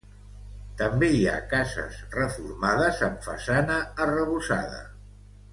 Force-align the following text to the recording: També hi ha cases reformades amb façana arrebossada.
També 0.79 1.09
hi 1.17 1.21
ha 1.33 1.43
cases 1.51 1.99
reformades 2.17 3.05
amb 3.11 3.23
façana 3.29 3.79
arrebossada. 4.07 4.85